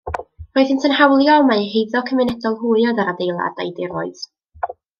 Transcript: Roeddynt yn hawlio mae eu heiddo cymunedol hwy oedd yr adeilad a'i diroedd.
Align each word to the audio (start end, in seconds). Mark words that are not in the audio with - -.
Roeddynt 0.57 0.87
yn 0.89 0.95
hawlio 0.99 1.35
mae 1.49 1.61
eu 1.65 1.67
heiddo 1.73 2.03
cymunedol 2.09 2.57
hwy 2.63 2.89
oedd 2.93 3.05
yr 3.05 3.13
adeilad 3.13 3.63
a'i 3.65 3.71
diroedd. 3.83 4.27